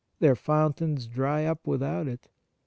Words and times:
Their 0.17 0.35
fountains 0.35 1.05
dry 1.05 1.45
up 1.45 1.67
without 1.67 2.07
it. 2.07 2.27